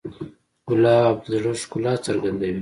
ګلاب 0.67 1.15
د 1.21 1.25
زړه 1.33 1.51
ښکلا 1.61 1.93
څرګندوي. 2.05 2.59